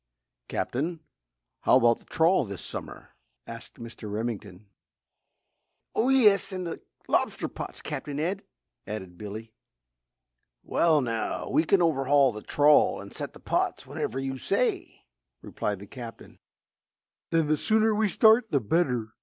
[0.47, 1.01] "Captain,
[1.59, 3.11] how about the trawl this summer?"
[3.45, 4.11] asked Mr.
[4.11, 4.65] Remington.
[5.93, 8.41] "Oh, yes and the lobster pots, Captain Ed?"
[8.87, 9.53] added Billy.
[10.63, 15.05] "Well, now, we kin overhaul the trawl and set the pots whenever you say,"
[15.43, 16.39] replied the Captain.
[17.29, 19.13] "Then the sooner we start the better!"